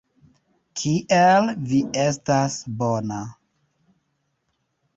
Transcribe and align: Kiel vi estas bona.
Kiel 0.79 1.51
vi 1.73 1.83
estas 2.05 2.57
bona. 2.81 3.21